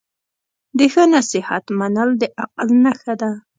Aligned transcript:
د 0.77 0.79
ښه 0.93 1.03
نصیحت 1.15 1.65
منل 1.79 2.09
د 2.21 2.23
عقل 2.41 2.67
نښه 2.83 3.13
ده. 3.21 3.31